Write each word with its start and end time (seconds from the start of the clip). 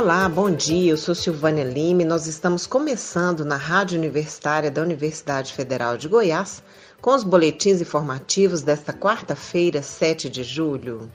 Olá, 0.00 0.28
bom 0.28 0.48
dia. 0.48 0.92
Eu 0.92 0.96
sou 0.96 1.12
Silvânia 1.12 1.64
Lima 1.64 2.02
e 2.02 2.04
nós 2.04 2.28
estamos 2.28 2.68
começando 2.68 3.44
na 3.44 3.56
Rádio 3.56 3.98
Universitária 3.98 4.70
da 4.70 4.80
Universidade 4.80 5.52
Federal 5.52 5.98
de 5.98 6.06
Goiás 6.06 6.62
com 7.02 7.12
os 7.12 7.24
boletins 7.24 7.80
informativos 7.80 8.62
desta 8.62 8.92
quarta-feira, 8.92 9.82
7 9.82 10.30
de 10.30 10.44
julho. 10.44 11.10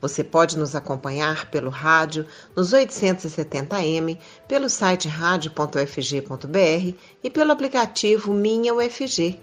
Você 0.00 0.24
pode 0.24 0.56
nos 0.56 0.74
acompanhar 0.74 1.50
pelo 1.50 1.68
rádio 1.68 2.26
nos 2.56 2.72
870m, 2.72 4.18
pelo 4.48 4.70
site 4.70 5.06
radio.ufg.br 5.06 6.96
e 7.22 7.28
pelo 7.28 7.52
aplicativo 7.52 8.32
Minha 8.32 8.72
UFG. 8.72 9.38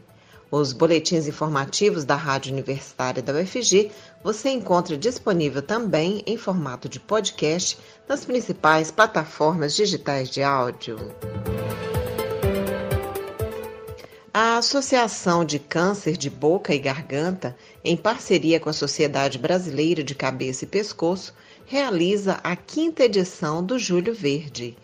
Os 0.51 0.73
boletins 0.73 1.27
informativos 1.27 2.03
da 2.03 2.15
Rádio 2.15 2.51
Universitária 2.51 3.23
da 3.23 3.31
UFG 3.31 3.89
você 4.21 4.49
encontra 4.49 4.97
disponível 4.97 5.61
também 5.61 6.21
em 6.27 6.35
formato 6.35 6.89
de 6.89 6.99
podcast 6.99 7.77
nas 8.05 8.25
principais 8.25 8.91
plataformas 8.91 9.73
digitais 9.73 10.29
de 10.29 10.43
áudio. 10.43 10.97
A 14.33 14.57
Associação 14.57 15.45
de 15.45 15.57
Câncer 15.57 16.17
de 16.17 16.29
Boca 16.29 16.75
e 16.75 16.79
Garganta, 16.79 17.55
em 17.81 17.95
parceria 17.95 18.59
com 18.59 18.69
a 18.69 18.73
Sociedade 18.73 19.37
Brasileira 19.37 20.03
de 20.03 20.13
Cabeça 20.13 20.65
e 20.65 20.67
Pescoço, 20.67 21.33
realiza 21.65 22.41
a 22.43 22.57
quinta 22.57 23.05
edição 23.05 23.63
do 23.63 23.79
Julho 23.79 24.13
Verde. 24.13 24.77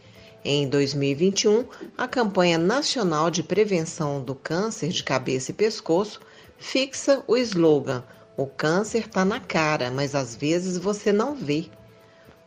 Em 0.49 0.65
2021, 0.65 1.65
a 1.97 2.07
campanha 2.07 2.57
nacional 2.57 3.29
de 3.29 3.43
prevenção 3.43 4.23
do 4.23 4.33
câncer 4.33 4.87
de 4.87 5.03
cabeça 5.03 5.51
e 5.51 5.53
pescoço 5.53 6.21
fixa 6.57 7.21
o 7.27 7.35
slogan: 7.35 8.01
O 8.37 8.47
câncer 8.47 8.99
está 8.99 9.25
na 9.25 9.41
cara, 9.41 9.91
mas 9.91 10.15
às 10.15 10.37
vezes 10.37 10.77
você 10.77 11.11
não 11.11 11.35
vê. 11.35 11.69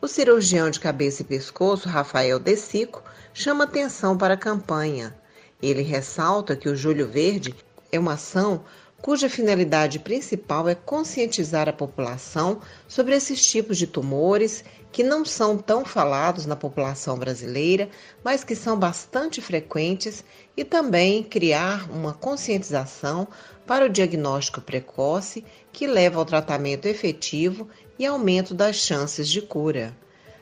O 0.01 0.07
cirurgião 0.07 0.71
de 0.71 0.79
cabeça 0.79 1.21
e 1.21 1.25
pescoço, 1.25 1.87
Rafael 1.87 2.39
Desico, 2.39 3.03
chama 3.35 3.65
atenção 3.65 4.17
para 4.17 4.33
a 4.33 4.37
campanha. 4.37 5.15
Ele 5.61 5.83
ressalta 5.83 6.55
que 6.55 6.67
o 6.67 6.75
Julho 6.75 7.07
Verde 7.07 7.55
é 7.91 7.99
uma 7.99 8.13
ação 8.13 8.65
cuja 9.01 9.27
finalidade 9.27 9.97
principal 9.99 10.69
é 10.69 10.75
conscientizar 10.75 11.67
a 11.67 11.73
população 11.73 12.61
sobre 12.87 13.15
esses 13.15 13.45
tipos 13.45 13.77
de 13.77 13.87
tumores 13.87 14.63
que 14.91 15.03
não 15.03 15.23
são 15.23 15.57
tão 15.57 15.85
falados 15.85 16.45
na 16.45 16.55
população 16.55 17.17
brasileira, 17.17 17.89
mas 18.23 18.43
que 18.43 18.55
são 18.55 18.77
bastante 18.77 19.41
frequentes, 19.41 20.23
e 20.55 20.65
também 20.65 21.23
criar 21.23 21.89
uma 21.89 22.13
conscientização 22.13 23.27
para 23.65 23.85
o 23.85 23.89
diagnóstico 23.89 24.59
precoce 24.59 25.45
que 25.71 25.87
leva 25.87 26.19
ao 26.19 26.25
tratamento 26.25 26.87
efetivo 26.87 27.69
e 27.97 28.05
aumento 28.05 28.53
das 28.53 28.75
chances 28.75 29.29
de 29.29 29.41
cura. 29.41 29.95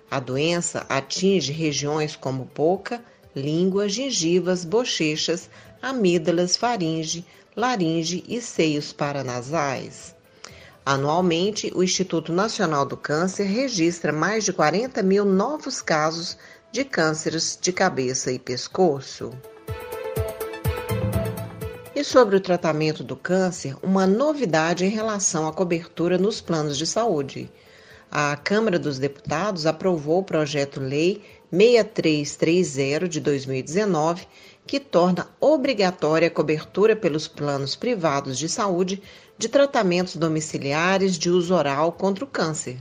A 0.09 0.19
doença 0.19 0.85
atinge 0.89 1.51
regiões 1.51 2.15
como 2.15 2.49
boca, 2.55 3.03
língua, 3.35 3.87
gengivas, 3.87 4.65
bochechas, 4.65 5.47
amígdalas, 5.81 6.55
faringe, 6.55 7.25
laringe 7.55 8.23
e 8.27 8.41
seios 8.41 8.93
paranasais. 8.93 10.15
Anualmente, 10.85 11.71
o 11.75 11.83
Instituto 11.83 12.33
Nacional 12.33 12.85
do 12.85 12.97
Câncer 12.97 13.43
registra 13.43 14.11
mais 14.11 14.43
de 14.43 14.53
40 14.53 15.03
mil 15.03 15.25
novos 15.25 15.81
casos 15.81 16.37
de 16.71 16.83
cânceres 16.83 17.57
de 17.61 17.71
cabeça 17.71 18.31
e 18.31 18.39
pescoço. 18.39 19.31
E 21.95 22.03
sobre 22.03 22.35
o 22.35 22.39
tratamento 22.39 23.03
do 23.03 23.15
câncer, 23.15 23.75
uma 23.83 24.07
novidade 24.07 24.85
em 24.85 24.89
relação 24.89 25.47
à 25.47 25.53
cobertura 25.53 26.17
nos 26.17 26.39
planos 26.39 26.77
de 26.77 26.87
saúde. 26.87 27.51
A 28.09 28.35
Câmara 28.37 28.79
dos 28.79 28.97
Deputados 28.97 29.65
aprovou 29.65 30.19
o 30.19 30.23
projeto-lei 30.23 31.23
6330 31.51 33.09
de 33.09 33.19
2019, 33.19 34.27
que 34.67 34.79
torna 34.79 35.27
obrigatória 35.39 36.27
a 36.27 36.31
cobertura 36.31 36.95
pelos 36.95 37.27
planos 37.27 37.75
privados 37.75 38.37
de 38.37 38.47
saúde 38.47 39.01
de 39.35 39.49
tratamentos 39.49 40.15
domiciliares 40.15 41.17
de 41.17 41.29
uso 41.29 41.55
oral 41.55 41.91
contra 41.91 42.23
o 42.23 42.27
câncer. 42.27 42.77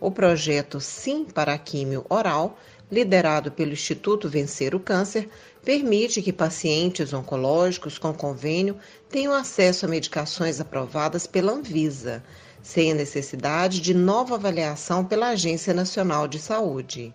O 0.00 0.10
projeto 0.10 0.80
Sim 0.80 1.24
para 1.24 1.52
a 1.52 1.58
Químio 1.58 2.04
Oral, 2.08 2.58
liderado 2.90 3.52
pelo 3.52 3.74
Instituto 3.74 4.28
Vencer 4.28 4.74
o 4.74 4.80
Câncer, 4.80 5.28
permite 5.64 6.20
que 6.20 6.32
pacientes 6.32 7.12
oncológicos 7.12 7.98
com 7.98 8.12
convênio 8.12 8.76
tenham 9.08 9.32
acesso 9.32 9.86
a 9.86 9.88
medicações 9.88 10.60
aprovadas 10.60 11.26
pela 11.26 11.52
Anvisa, 11.52 12.24
sem 12.62 12.90
a 12.90 12.94
necessidade 12.94 13.80
de 13.80 13.94
nova 13.94 14.34
avaliação 14.34 15.04
pela 15.04 15.28
Agência 15.28 15.72
Nacional 15.72 16.26
de 16.26 16.40
Saúde. 16.40 17.14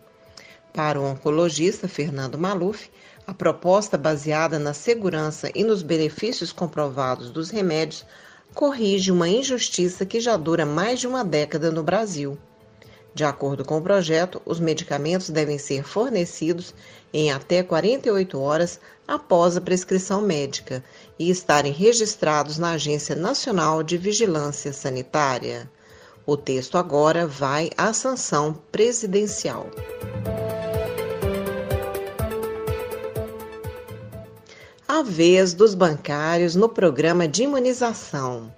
Para 0.75 0.99
o 0.99 1.05
oncologista 1.05 1.87
Fernando 1.87 2.37
Maluf, 2.37 2.89
a 3.25 3.33
proposta 3.33 3.97
baseada 3.97 4.59
na 4.59 4.73
segurança 4.73 5.49
e 5.55 5.63
nos 5.63 5.81
benefícios 5.81 6.51
comprovados 6.51 7.29
dos 7.29 7.49
remédios 7.49 8.05
corrige 8.53 9.09
uma 9.09 9.29
injustiça 9.29 10.05
que 10.05 10.19
já 10.19 10.35
dura 10.35 10.65
mais 10.65 10.99
de 10.99 11.07
uma 11.07 11.23
década 11.23 11.71
no 11.71 11.81
Brasil. 11.81 12.37
De 13.13 13.23
acordo 13.23 13.63
com 13.63 13.77
o 13.77 13.81
projeto, 13.81 14.41
os 14.45 14.59
medicamentos 14.59 15.29
devem 15.29 15.57
ser 15.57 15.85
fornecidos 15.85 16.75
em 17.13 17.31
até 17.31 17.63
48 17.63 18.37
horas 18.37 18.77
após 19.07 19.55
a 19.55 19.61
prescrição 19.61 20.19
médica 20.19 20.83
e 21.17 21.29
estarem 21.29 21.71
registrados 21.71 22.57
na 22.57 22.71
Agência 22.71 23.15
Nacional 23.15 23.81
de 23.81 23.97
Vigilância 23.97 24.73
Sanitária. 24.73 25.71
O 26.25 26.35
texto 26.35 26.77
agora 26.77 27.25
vai 27.25 27.69
à 27.77 27.93
sanção 27.93 28.59
presidencial. 28.73 29.69
A 34.97 35.03
vez 35.03 35.53
dos 35.53 35.75
bancários 35.75 36.55
no 36.55 36.69
programa 36.69 37.27
de 37.27 37.43
imunização. 37.43 38.49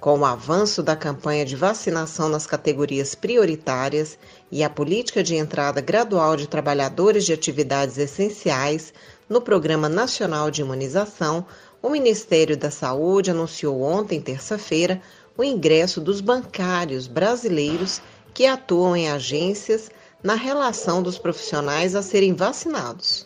Com 0.00 0.18
o 0.18 0.24
avanço 0.24 0.82
da 0.82 0.96
campanha 0.96 1.44
de 1.44 1.54
vacinação 1.54 2.28
nas 2.28 2.44
categorias 2.44 3.14
prioritárias 3.14 4.18
e 4.50 4.64
a 4.64 4.68
política 4.68 5.22
de 5.22 5.36
entrada 5.36 5.80
gradual 5.80 6.34
de 6.34 6.48
trabalhadores 6.48 7.24
de 7.24 7.32
atividades 7.32 7.98
essenciais 7.98 8.92
no 9.28 9.40
Programa 9.40 9.88
Nacional 9.88 10.50
de 10.50 10.60
Imunização, 10.60 11.46
o 11.80 11.88
Ministério 11.88 12.56
da 12.56 12.72
Saúde 12.72 13.30
anunciou 13.30 13.80
ontem, 13.80 14.20
terça-feira, 14.20 15.00
o 15.38 15.44
ingresso 15.44 16.00
dos 16.00 16.20
bancários 16.20 17.06
brasileiros 17.06 18.02
que 18.34 18.44
atuam 18.44 18.96
em 18.96 19.08
agências 19.08 19.88
na 20.20 20.34
relação 20.34 21.00
dos 21.00 21.16
profissionais 21.16 21.94
a 21.94 22.02
serem 22.02 22.34
vacinados. 22.34 23.24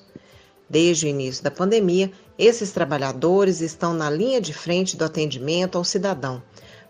Desde 0.71 1.07
o 1.07 1.09
início 1.09 1.43
da 1.43 1.51
pandemia, 1.51 2.13
esses 2.41 2.71
trabalhadores 2.73 3.61
estão 3.61 3.93
na 3.93 4.09
linha 4.09 4.41
de 4.41 4.55
frente 4.55 4.97
do 4.97 5.05
atendimento 5.05 5.77
ao 5.77 5.85
cidadão, 5.85 6.43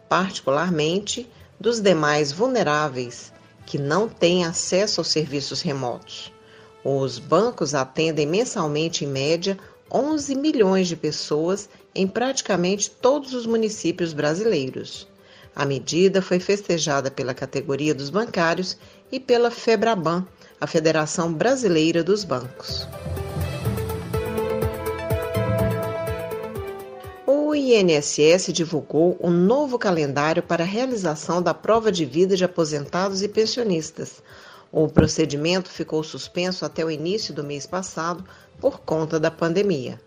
particularmente 0.08 1.28
dos 1.58 1.80
demais 1.80 2.30
vulneráveis 2.30 3.32
que 3.66 3.76
não 3.76 4.08
têm 4.08 4.44
acesso 4.44 5.00
aos 5.00 5.08
serviços 5.08 5.60
remotos. 5.60 6.32
Os 6.84 7.18
bancos 7.18 7.74
atendem 7.74 8.26
mensalmente, 8.26 9.04
em 9.04 9.08
média, 9.08 9.58
11 9.92 10.36
milhões 10.36 10.86
de 10.86 10.94
pessoas 10.94 11.68
em 11.92 12.06
praticamente 12.06 12.88
todos 12.88 13.34
os 13.34 13.44
municípios 13.44 14.12
brasileiros. 14.12 15.08
A 15.54 15.64
medida 15.64 16.22
foi 16.22 16.38
festejada 16.38 17.10
pela 17.10 17.34
categoria 17.34 17.92
dos 17.92 18.08
bancários 18.08 18.78
e 19.10 19.18
pela 19.18 19.50
FEBRABAN, 19.50 20.24
a 20.60 20.66
Federação 20.68 21.32
Brasileira 21.32 22.04
dos 22.04 22.22
Bancos. 22.22 22.86
O 27.50 27.54
INSS 27.56 28.52
divulgou 28.52 29.18
um 29.20 29.28
novo 29.28 29.76
calendário 29.76 30.40
para 30.40 30.62
a 30.62 30.66
realização 30.66 31.42
da 31.42 31.52
prova 31.52 31.90
de 31.90 32.04
vida 32.04 32.36
de 32.36 32.44
aposentados 32.44 33.22
e 33.22 33.28
pensionistas. 33.28 34.22
O 34.70 34.86
procedimento 34.86 35.68
ficou 35.68 36.04
suspenso 36.04 36.64
até 36.64 36.84
o 36.84 36.90
início 36.92 37.34
do 37.34 37.42
mês 37.42 37.66
passado 37.66 38.24
por 38.60 38.78
conta 38.82 39.18
da 39.18 39.32
pandemia. 39.32 40.00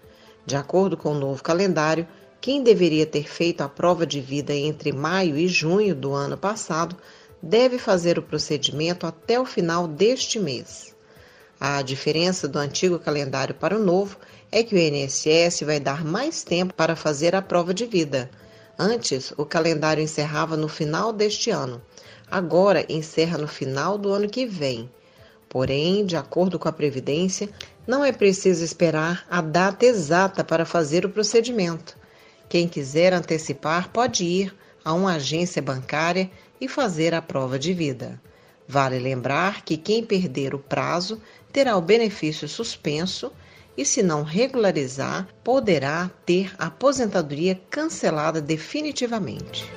De 0.45 0.55
acordo 0.55 0.95
com 0.95 1.11
o 1.11 1.19
novo 1.19 1.43
calendário, 1.43 2.07
quem 2.39 2.63
deveria 2.63 3.05
ter 3.05 3.27
feito 3.27 3.59
a 3.59 3.67
prova 3.67 4.07
de 4.07 4.21
vida 4.21 4.55
entre 4.55 4.93
maio 4.93 5.37
e 5.37 5.45
junho 5.45 5.93
do 5.93 6.13
ano 6.13 6.37
passado 6.37 6.95
deve 7.41 7.77
fazer 7.77 8.17
o 8.17 8.23
procedimento 8.23 9.05
até 9.05 9.37
o 9.37 9.45
final 9.45 9.85
deste 9.85 10.39
mês. 10.39 10.95
A 11.59 11.81
diferença 11.81 12.47
do 12.47 12.57
antigo 12.57 12.97
calendário 12.97 13.53
para 13.53 13.77
o 13.77 13.83
novo 13.83 14.17
é 14.21 14.32
que 14.61 14.75
o 14.75 14.77
INSS 14.77 15.61
vai 15.61 15.79
dar 15.79 16.05
mais 16.05 16.43
tempo 16.43 16.73
para 16.73 16.95
fazer 16.95 17.33
a 17.33 17.41
prova 17.41 17.73
de 17.73 17.85
vida. 17.85 18.29
Antes, 18.77 19.33
o 19.37 19.45
calendário 19.45 20.03
encerrava 20.03 20.57
no 20.57 20.67
final 20.67 21.13
deste 21.13 21.49
ano. 21.49 21.81
Agora 22.29 22.85
encerra 22.89 23.37
no 23.37 23.47
final 23.47 23.97
do 23.97 24.11
ano 24.11 24.29
que 24.29 24.45
vem. 24.45 24.89
Porém, 25.47 26.05
de 26.05 26.15
acordo 26.15 26.59
com 26.59 26.67
a 26.67 26.73
Previdência, 26.73 27.49
não 27.87 28.03
é 28.03 28.11
preciso 28.11 28.63
esperar 28.63 29.25
a 29.29 29.39
data 29.41 29.85
exata 29.85 30.43
para 30.43 30.65
fazer 30.65 31.05
o 31.05 31.09
procedimento. 31.09 31.97
Quem 32.49 32.67
quiser 32.67 33.13
antecipar 33.13 33.89
pode 33.89 34.23
ir 34.23 34.53
a 34.83 34.93
uma 34.93 35.15
agência 35.15 35.61
bancária 35.61 36.29
e 36.59 36.67
fazer 36.67 37.13
a 37.13 37.21
prova 37.21 37.57
de 37.57 37.73
vida. 37.73 38.21
Vale 38.67 38.99
lembrar 38.99 39.63
que 39.63 39.77
quem 39.77 40.03
perder 40.03 40.55
o 40.55 40.59
prazo 40.59 41.21
terá 41.51 41.77
o 41.77 41.81
benefício 41.81 42.47
suspenso 42.47 43.31
e, 43.77 43.85
se 43.85 44.03
não 44.03 44.23
regularizar, 44.23 45.27
poderá 45.43 46.09
ter 46.25 46.53
a 46.57 46.67
aposentadoria 46.67 47.59
cancelada 47.69 48.41
definitivamente. 48.41 49.69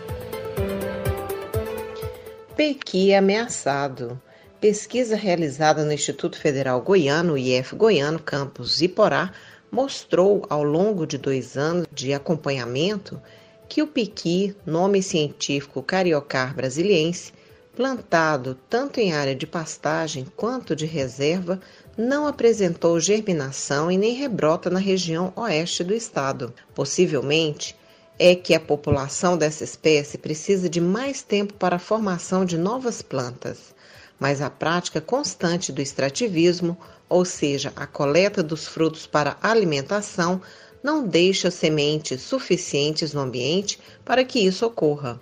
Pequi 2.57 3.15
ameaçado. 3.15 4.21
Pesquisa 4.61 5.15
realizada 5.15 5.85
no 5.85 5.93
Instituto 5.93 6.39
Federal 6.39 6.81
Goiano, 6.81 7.37
IF 7.37 7.77
Goiano, 7.77 8.19
campus 8.19 8.81
Iporá, 8.81 9.33
mostrou 9.71 10.47
ao 10.49 10.63
longo 10.63 11.07
de 11.07 11.19
dois 11.19 11.57
anos 11.57 11.87
de 11.93 12.15
acompanhamento 12.15 13.21
que 13.69 13.83
o 13.83 13.87
piqui, 13.87 14.57
nome 14.65 15.03
científico 15.03 15.83
cariocar 15.83 16.55
brasiliense, 16.55 17.33
plantado 17.77 18.57
tanto 18.71 18.99
em 18.99 19.13
área 19.13 19.37
de 19.37 19.47
pastagem 19.47 20.27
quanto 20.35 20.75
de 20.75 20.87
reserva, 20.87 21.61
não 21.95 22.27
apresentou 22.27 22.99
germinação 22.99 23.93
e 23.93 23.99
nem 23.99 24.15
rebrota 24.15 24.71
na 24.71 24.79
região 24.79 25.31
oeste 25.37 25.85
do 25.85 25.93
estado. 25.93 26.55
Possivelmente, 26.75 27.77
é 28.19 28.35
que 28.35 28.55
a 28.55 28.61
população 28.61 29.37
dessa 29.37 29.63
espécie 29.63 30.17
precisa 30.17 30.71
de 30.71 30.81
mais 30.81 31.21
tempo 31.21 31.53
para 31.53 31.77
a 31.77 31.79
formação 31.79 32.47
de 32.47 32.57
novas 32.57 33.03
plantas, 33.03 33.75
mas 34.19 34.41
a 34.41 34.49
prática 34.49 34.99
constante 34.99 35.71
do 35.71 35.83
extrativismo, 35.83 36.79
ou 37.11 37.27
seja, 37.27 37.75
a 37.77 37.87
coleta 37.87 38.43
dos 38.43 38.67
frutos 38.67 39.07
para 39.07 39.37
alimentação, 39.43 40.41
não 40.83 41.07
deixa 41.07 41.51
sementes 41.51 42.23
suficientes 42.23 43.13
no 43.13 43.21
ambiente 43.21 43.79
para 44.03 44.25
que 44.25 44.39
isso 44.39 44.65
ocorra. 44.65 45.21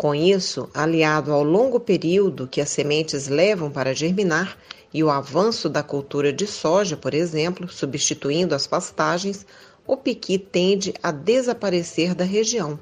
Com 0.00 0.14
isso, 0.14 0.66
aliado 0.72 1.30
ao 1.30 1.44
longo 1.44 1.78
período 1.78 2.48
que 2.48 2.62
as 2.62 2.70
sementes 2.70 3.28
levam 3.28 3.70
para 3.70 3.94
germinar 3.94 4.56
e 4.94 5.04
o 5.04 5.10
avanço 5.10 5.68
da 5.68 5.82
cultura 5.82 6.32
de 6.32 6.46
soja, 6.46 6.96
por 6.96 7.12
exemplo, 7.12 7.68
substituindo 7.68 8.54
as 8.54 8.66
pastagens, 8.66 9.44
o 9.86 9.98
piqui 9.98 10.38
tende 10.38 10.94
a 11.02 11.10
desaparecer 11.10 12.14
da 12.14 12.24
região. 12.24 12.80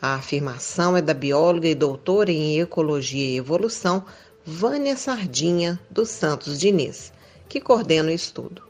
A 0.00 0.14
afirmação 0.14 0.96
é 0.96 1.02
da 1.02 1.12
bióloga 1.12 1.68
e 1.68 1.74
doutora 1.74 2.32
em 2.32 2.58
ecologia 2.58 3.28
e 3.28 3.36
evolução 3.36 4.02
Vânia 4.42 4.96
Sardinha 4.96 5.78
dos 5.90 6.08
Santos 6.08 6.58
Diniz, 6.58 7.12
que 7.46 7.60
coordena 7.60 8.08
o 8.08 8.14
estudo. 8.14 8.62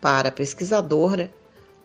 Para 0.00 0.30
a 0.30 0.32
pesquisadora, 0.32 1.30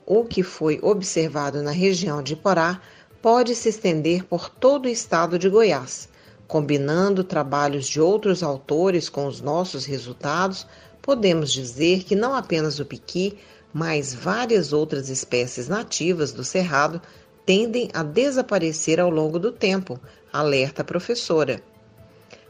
o 0.05 0.23
que 0.23 0.43
foi 0.43 0.79
observado 0.81 1.61
na 1.61 1.71
região 1.71 2.23
de 2.23 2.37
Porá 2.37 2.79
pode 3.25 3.55
se 3.55 3.69
estender 3.69 4.23
por 4.23 4.51
todo 4.51 4.85
o 4.85 4.87
estado 4.87 5.39
de 5.39 5.49
Goiás. 5.49 6.07
Combinando 6.47 7.23
trabalhos 7.23 7.87
de 7.87 7.99
outros 7.99 8.43
autores 8.43 9.09
com 9.09 9.25
os 9.25 9.41
nossos 9.41 9.83
resultados, 9.83 10.67
podemos 11.01 11.51
dizer 11.51 12.03
que 12.03 12.15
não 12.15 12.35
apenas 12.35 12.77
o 12.77 12.85
piqui, 12.85 13.39
mas 13.73 14.13
várias 14.13 14.71
outras 14.71 15.09
espécies 15.09 15.67
nativas 15.67 16.31
do 16.31 16.43
cerrado 16.43 17.01
tendem 17.43 17.89
a 17.95 18.03
desaparecer 18.03 18.99
ao 18.99 19.09
longo 19.09 19.39
do 19.39 19.51
tempo, 19.51 19.99
alerta 20.31 20.83
a 20.83 20.85
professora. 20.85 21.63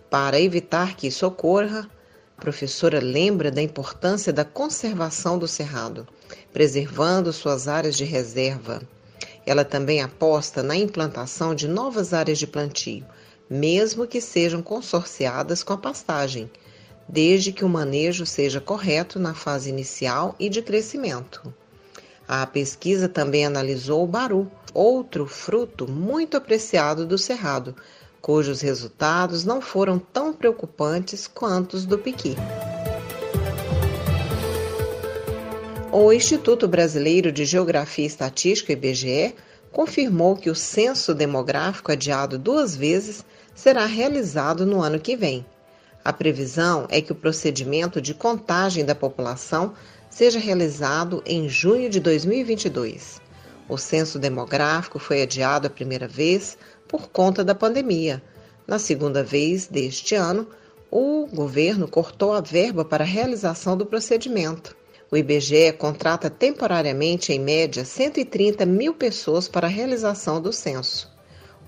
Para 0.09 0.41
evitar 0.41 0.97
que 0.97 1.07
isso 1.07 1.25
ocorra, 1.25 1.89
a 2.37 2.41
professora 2.41 2.99
lembra 2.99 3.49
da 3.49 3.61
importância 3.61 4.33
da 4.33 4.43
conservação 4.43 5.39
do 5.39 5.47
cerrado, 5.47 6.05
preservando 6.51 7.31
suas 7.31 7.69
áreas 7.69 7.95
de 7.95 8.03
reserva. 8.03 8.81
Ela 9.45 9.63
também 9.63 10.01
aposta 10.01 10.63
na 10.63 10.75
implantação 10.75 11.53
de 11.53 11.67
novas 11.67 12.13
áreas 12.13 12.39
de 12.39 12.47
plantio, 12.47 13.05
mesmo 13.49 14.07
que 14.07 14.19
sejam 14.19 14.61
consorciadas 14.61 15.61
com 15.63 15.73
a 15.73 15.77
pastagem, 15.77 16.49
desde 17.07 17.51
que 17.51 17.63
o 17.63 17.69
manejo 17.69 18.25
seja 18.25 18.59
correto 18.59 19.19
na 19.19 19.33
fase 19.33 19.69
inicial 19.69 20.35
e 20.39 20.49
de 20.49 20.61
crescimento. 20.61 21.53
A 22.27 22.45
pesquisa 22.47 23.07
também 23.07 23.45
analisou 23.45 24.03
o 24.03 24.07
baru, 24.07 24.51
outro 24.73 25.27
fruto 25.27 25.87
muito 25.87 26.35
apreciado 26.35 27.05
do 27.05 27.17
cerrado, 27.17 27.75
cujos 28.19 28.61
resultados 28.61 29.45
não 29.45 29.61
foram 29.61 29.99
tão 29.99 30.33
preocupantes 30.33 31.27
quanto 31.27 31.75
os 31.75 31.85
do 31.85 31.99
piqui. 31.99 32.35
O 35.97 36.11
Instituto 36.11 36.67
Brasileiro 36.67 37.31
de 37.31 37.45
Geografia 37.45 38.03
e 38.03 38.07
Estatística, 38.07 38.73
IBGE, 38.73 39.33
confirmou 39.71 40.35
que 40.35 40.49
o 40.49 40.53
censo 40.53 41.15
demográfico 41.15 41.89
adiado 41.89 42.37
duas 42.37 42.75
vezes 42.75 43.23
será 43.55 43.85
realizado 43.85 44.65
no 44.65 44.81
ano 44.81 44.99
que 44.99 45.15
vem. 45.15 45.45
A 46.03 46.11
previsão 46.11 46.85
é 46.89 46.99
que 46.99 47.13
o 47.13 47.15
procedimento 47.15 48.01
de 48.01 48.13
contagem 48.13 48.83
da 48.83 48.93
população 48.93 49.73
seja 50.09 50.37
realizado 50.37 51.23
em 51.25 51.47
junho 51.47 51.89
de 51.89 52.01
2022. 52.01 53.21
O 53.69 53.77
censo 53.77 54.19
demográfico 54.19 54.99
foi 54.99 55.21
adiado 55.21 55.67
a 55.67 55.69
primeira 55.69 56.09
vez 56.09 56.57
por 56.89 57.07
conta 57.07 57.41
da 57.41 57.55
pandemia. 57.55 58.21
Na 58.67 58.79
segunda 58.79 59.23
vez 59.23 59.65
deste 59.67 60.13
ano, 60.13 60.45
o 60.91 61.25
governo 61.27 61.87
cortou 61.87 62.33
a 62.33 62.41
verba 62.41 62.83
para 62.83 63.05
a 63.05 63.07
realização 63.07 63.77
do 63.77 63.85
procedimento. 63.85 64.75
O 65.15 65.17
IBGE 65.17 65.71
contrata 65.71 66.29
temporariamente, 66.29 67.31
em 67.31 67.39
média, 67.39 67.85
130 67.85 68.65
mil 68.65 68.93
pessoas 68.93 69.47
para 69.47 69.65
a 69.65 69.69
realização 69.69 70.41
do 70.41 70.51
censo. 70.51 71.09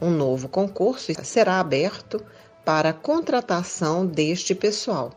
Um 0.01 0.09
novo 0.09 0.49
concurso 0.49 1.13
será 1.23 1.57
aberto 1.61 2.21
para 2.65 2.89
a 2.89 2.94
contratação 2.94 4.05
deste 4.05 4.53
pessoal. 4.53 5.13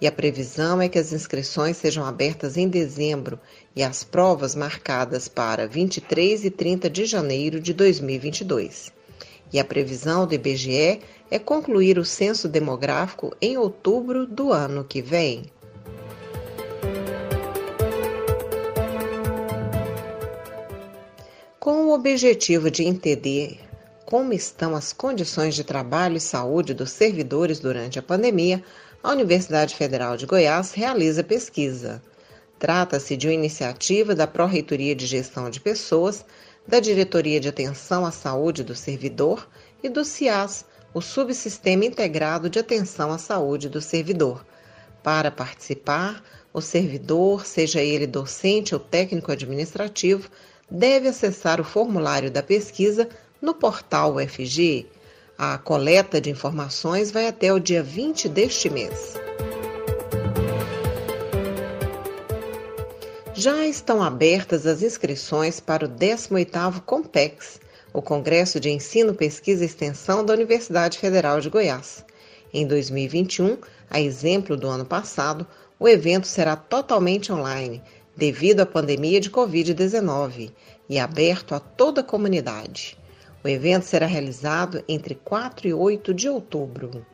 E 0.00 0.06
a 0.06 0.12
previsão 0.12 0.80
é 0.80 0.88
que 0.88 0.96
as 0.96 1.12
inscrições 1.12 1.76
sejam 1.76 2.06
abertas 2.06 2.56
em 2.56 2.68
dezembro 2.68 3.36
e 3.74 3.82
as 3.82 4.04
provas 4.04 4.54
marcadas 4.54 5.26
para 5.26 5.66
23 5.66 6.44
e 6.44 6.50
30 6.52 6.88
de 6.88 7.04
janeiro 7.04 7.58
de 7.58 7.74
2022. 7.74 8.92
E 9.52 9.58
a 9.58 9.64
previsão 9.64 10.24
do 10.24 10.36
IBGE 10.36 11.00
é 11.28 11.38
concluir 11.40 11.98
o 11.98 12.04
censo 12.04 12.48
demográfico 12.48 13.34
em 13.42 13.58
outubro 13.58 14.24
do 14.24 14.52
ano 14.52 14.84
que 14.84 15.02
vem. 15.02 15.50
Com 21.62 21.86
o 21.86 21.94
objetivo 21.94 22.72
de 22.72 22.82
entender 22.82 23.60
como 24.04 24.32
estão 24.32 24.74
as 24.74 24.92
condições 24.92 25.54
de 25.54 25.62
trabalho 25.62 26.16
e 26.16 26.20
saúde 26.20 26.74
dos 26.74 26.90
servidores 26.90 27.60
durante 27.60 28.00
a 28.00 28.02
pandemia, 28.02 28.64
a 29.00 29.12
Universidade 29.12 29.76
Federal 29.76 30.16
de 30.16 30.26
Goiás 30.26 30.72
realiza 30.72 31.22
pesquisa. 31.22 32.02
Trata-se 32.58 33.16
de 33.16 33.28
uma 33.28 33.34
iniciativa 33.34 34.12
da 34.12 34.26
Pró-Reitoria 34.26 34.92
de 34.96 35.06
Gestão 35.06 35.48
de 35.48 35.60
Pessoas, 35.60 36.24
da 36.66 36.80
Diretoria 36.80 37.38
de 37.38 37.48
Atenção 37.48 38.04
à 38.04 38.10
Saúde 38.10 38.64
do 38.64 38.74
Servidor 38.74 39.48
e 39.84 39.88
do 39.88 40.04
CIAS, 40.04 40.64
o 40.92 41.00
Subsistema 41.00 41.84
Integrado 41.84 42.50
de 42.50 42.58
Atenção 42.58 43.12
à 43.12 43.18
Saúde 43.18 43.68
do 43.68 43.80
Servidor. 43.80 44.44
Para 45.00 45.30
participar, 45.30 46.24
o 46.52 46.60
servidor, 46.60 47.46
seja 47.46 47.80
ele 47.80 48.06
docente 48.06 48.74
ou 48.74 48.80
técnico 48.80 49.30
administrativo, 49.30 50.28
deve 50.72 51.08
acessar 51.08 51.60
o 51.60 51.64
formulário 51.64 52.30
da 52.30 52.42
pesquisa 52.42 53.06
no 53.42 53.52
portal 53.52 54.14
UFG. 54.14 54.86
A 55.36 55.58
coleta 55.58 56.18
de 56.18 56.30
informações 56.30 57.10
vai 57.10 57.26
até 57.26 57.52
o 57.52 57.60
dia 57.60 57.82
20 57.82 58.26
deste 58.26 58.70
mês. 58.70 59.14
Já 63.34 63.66
estão 63.66 64.02
abertas 64.02 64.66
as 64.66 64.82
inscrições 64.82 65.60
para 65.60 65.84
o 65.84 65.88
18º 65.88 66.80
COMPEX, 66.80 67.60
o 67.92 68.00
Congresso 68.00 68.58
de 68.58 68.70
Ensino, 68.70 69.14
Pesquisa 69.14 69.64
e 69.64 69.66
Extensão 69.66 70.24
da 70.24 70.32
Universidade 70.32 70.98
Federal 70.98 71.38
de 71.40 71.50
Goiás. 71.50 72.02
Em 72.54 72.66
2021, 72.66 73.58
a 73.90 74.00
exemplo 74.00 74.56
do 74.56 74.68
ano 74.68 74.86
passado, 74.86 75.46
o 75.78 75.86
evento 75.86 76.26
será 76.26 76.56
totalmente 76.56 77.32
online, 77.32 77.82
devido 78.16 78.60
à 78.60 78.66
pandemia 78.66 79.20
de 79.20 79.30
Covid-19 79.30 80.52
e 80.88 80.98
aberto 80.98 81.54
a 81.54 81.60
toda 81.60 82.00
a 82.00 82.04
comunidade. 82.04 82.98
O 83.44 83.48
evento 83.48 83.84
será 83.84 84.06
realizado 84.06 84.84
entre 84.88 85.14
4 85.14 85.68
e 85.68 85.74
8 85.74 86.14
de 86.14 86.28
outubro. 86.28 87.04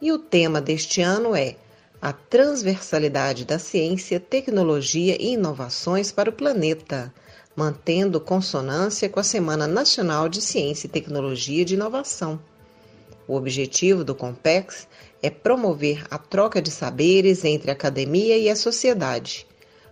E 0.00 0.12
o 0.12 0.18
tema 0.18 0.60
deste 0.60 1.00
ano 1.00 1.34
é 1.34 1.56
a 2.00 2.12
transversalidade 2.12 3.44
da 3.44 3.58
ciência, 3.58 4.18
tecnologia 4.18 5.20
e 5.20 5.34
inovações 5.34 6.10
para 6.10 6.30
o 6.30 6.32
planeta, 6.32 7.12
mantendo 7.54 8.20
consonância 8.20 9.08
com 9.08 9.20
a 9.20 9.24
Semana 9.24 9.66
Nacional 9.66 10.28
de 10.28 10.40
Ciência 10.40 10.86
e 10.86 10.90
Tecnologia 10.90 11.64
de 11.64 11.74
Inovação. 11.74 12.40
O 13.28 13.34
objetivo 13.34 14.02
do 14.02 14.14
Compex 14.14 14.88
é 15.22 15.28
promover 15.28 16.04
a 16.10 16.16
troca 16.16 16.62
de 16.62 16.70
saberes 16.70 17.44
entre 17.44 17.70
a 17.70 17.74
academia 17.74 18.38
e 18.38 18.48
a 18.48 18.56
sociedade, 18.56 19.46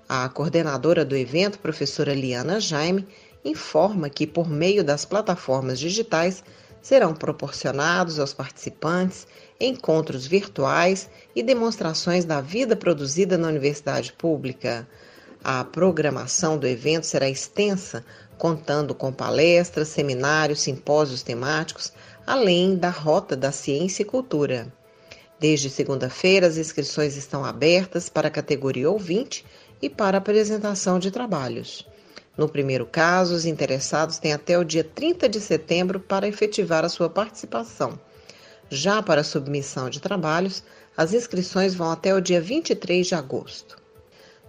a 0.08 0.28
coordenadora 0.28 1.04
do 1.04 1.14
evento, 1.14 1.58
professora 1.58 2.14
Liana 2.14 2.58
Jaime, 2.58 3.06
informa 3.44 4.08
que, 4.08 4.26
por 4.26 4.48
meio 4.48 4.82
das 4.82 5.04
plataformas 5.04 5.78
digitais, 5.78 6.42
serão 6.80 7.14
proporcionados 7.14 8.18
aos 8.18 8.32
participantes 8.32 9.26
encontros 9.60 10.26
virtuais 10.26 11.10
e 11.34 11.42
demonstrações 11.42 12.24
da 12.24 12.40
vida 12.40 12.74
produzida 12.74 13.36
na 13.36 13.48
universidade 13.48 14.12
pública. 14.12 14.88
A 15.44 15.62
programação 15.64 16.56
do 16.56 16.66
evento 16.66 17.04
será 17.04 17.28
extensa, 17.28 18.04
contando 18.38 18.94
com 18.94 19.12
palestras, 19.12 19.88
seminários, 19.88 20.62
simpósios 20.62 21.22
temáticos, 21.22 21.92
além 22.26 22.76
da 22.76 22.88
Rota 22.88 23.36
da 23.36 23.52
Ciência 23.52 24.02
e 24.02 24.06
Cultura. 24.06 24.72
Desde 25.40 25.70
segunda-feira, 25.70 26.46
as 26.46 26.56
inscrições 26.56 27.16
estão 27.16 27.44
abertas 27.44 28.08
para 28.08 28.28
a 28.28 28.30
categoria 28.30 28.90
ouvinte 28.90 29.44
e 29.80 29.88
para 29.88 30.18
apresentação 30.18 30.98
de 30.98 31.10
trabalhos. 31.10 31.86
No 32.36 32.48
primeiro 32.48 32.86
caso, 32.86 33.34
os 33.34 33.44
interessados 33.44 34.18
têm 34.18 34.32
até 34.32 34.56
o 34.58 34.64
dia 34.64 34.84
30 34.84 35.28
de 35.28 35.40
setembro 35.40 35.98
para 35.98 36.28
efetivar 36.28 36.84
a 36.84 36.88
sua 36.88 37.10
participação. 37.10 37.98
Já 38.70 39.02
para 39.02 39.22
a 39.22 39.24
submissão 39.24 39.88
de 39.90 40.00
trabalhos, 40.00 40.62
as 40.96 41.12
inscrições 41.12 41.74
vão 41.74 41.90
até 41.90 42.14
o 42.14 42.20
dia 42.20 42.40
23 42.40 43.06
de 43.06 43.14
agosto. 43.14 43.78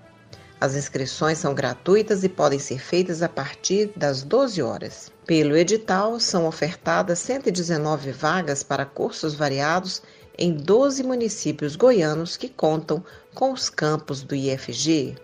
As 0.61 0.75
inscrições 0.75 1.39
são 1.39 1.53
gratuitas 1.53 2.23
e 2.23 2.29
podem 2.29 2.57
ser 2.57 2.79
feitas 2.79 3.21
a 3.21 3.27
partir 3.27 3.91
das 3.97 4.23
12 4.23 4.61
horas. 4.61 5.11
Pelo 5.25 5.57
edital, 5.57 6.21
são 6.21 6.47
ofertadas 6.47 7.19
119 7.19 8.11
vagas 8.11 8.63
para 8.63 8.85
cursos 8.85 9.33
variados 9.33 10.01
em 10.37 10.53
12 10.53 11.03
municípios 11.03 11.75
goianos 11.75 12.37
que 12.37 12.47
contam 12.47 13.03
com 13.33 13.51
os 13.51 13.69
campos 13.69 14.23
do 14.23 14.33
IFG. 14.33 15.17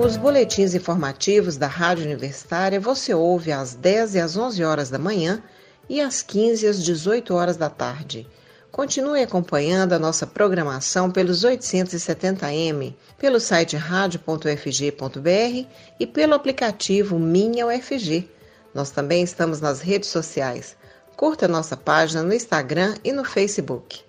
Os 0.00 0.16
boletins 0.16 0.72
informativos 0.74 1.58
da 1.58 1.66
Rádio 1.66 2.06
Universitária 2.06 2.80
você 2.80 3.12
ouve 3.12 3.52
às 3.52 3.74
10 3.74 4.14
e 4.14 4.20
às 4.20 4.38
11 4.38 4.64
horas 4.64 4.88
da 4.88 4.98
manhã 4.98 5.42
e 5.86 6.00
às 6.00 6.22
15 6.22 6.64
e 6.64 6.68
às 6.68 6.82
18 6.82 7.34
horas 7.34 7.58
da 7.58 7.68
tarde. 7.68 8.26
Continue 8.70 9.20
acompanhando 9.20 9.92
a 9.92 9.98
nossa 9.98 10.26
programação 10.26 11.10
pelos 11.10 11.44
870m, 11.44 12.94
pelo 13.18 13.38
site 13.38 13.76
radio.ufg.br 13.76 15.68
e 16.00 16.06
pelo 16.06 16.32
aplicativo 16.32 17.18
Minha 17.18 17.66
UFG. 17.66 18.30
Nós 18.74 18.90
também 18.90 19.22
estamos 19.22 19.60
nas 19.60 19.82
redes 19.82 20.08
sociais. 20.08 20.74
Curta 21.14 21.46
nossa 21.46 21.76
página 21.76 22.22
no 22.22 22.32
Instagram 22.32 22.94
e 23.04 23.12
no 23.12 23.24
Facebook. 23.24 24.00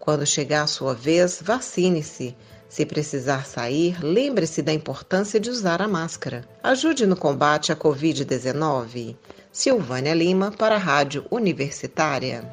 Quando 0.00 0.26
chegar 0.26 0.62
a 0.62 0.66
sua 0.66 0.92
vez, 0.92 1.40
vacine-se. 1.40 2.36
Se 2.70 2.86
precisar 2.86 3.46
sair, 3.46 3.98
lembre-se 4.00 4.62
da 4.62 4.72
importância 4.72 5.40
de 5.40 5.50
usar 5.50 5.82
a 5.82 5.88
máscara. 5.88 6.44
Ajude 6.62 7.04
no 7.04 7.16
combate 7.16 7.72
à 7.72 7.76
Covid-19. 7.76 9.16
Silvânia 9.50 10.14
Lima 10.14 10.52
para 10.52 10.76
a 10.76 10.78
Rádio 10.78 11.26
Universitária. 11.32 12.48